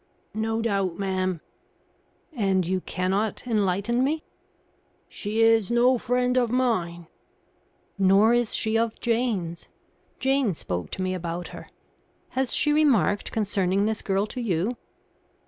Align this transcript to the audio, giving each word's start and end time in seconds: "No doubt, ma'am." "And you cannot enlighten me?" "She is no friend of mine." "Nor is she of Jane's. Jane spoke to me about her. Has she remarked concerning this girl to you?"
"No 0.33 0.63
doubt, 0.63 0.97
ma'am." 0.97 1.41
"And 2.33 2.65
you 2.65 2.81
cannot 2.81 3.45
enlighten 3.45 4.03
me?" 4.03 4.23
"She 5.07 5.41
is 5.41 5.69
no 5.69 5.99
friend 5.99 6.37
of 6.39 6.49
mine." 6.49 7.05
"Nor 7.99 8.33
is 8.33 8.55
she 8.55 8.79
of 8.79 8.99
Jane's. 8.99 9.67
Jane 10.17 10.55
spoke 10.55 10.89
to 10.93 11.03
me 11.03 11.13
about 11.13 11.49
her. 11.49 11.69
Has 12.29 12.51
she 12.51 12.73
remarked 12.73 13.31
concerning 13.31 13.85
this 13.85 14.01
girl 14.01 14.25
to 14.25 14.41
you?" 14.41 14.75